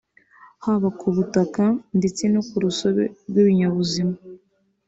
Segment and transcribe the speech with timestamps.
[0.63, 1.63] haba ku butaka
[1.97, 4.15] ndetse no ku rusobe rw’ibinyabuzima